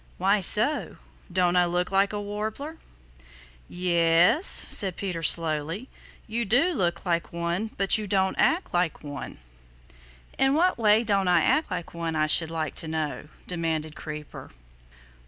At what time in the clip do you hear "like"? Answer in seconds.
1.91-2.11, 7.05-7.31, 8.73-9.03, 11.69-11.93, 12.49-12.73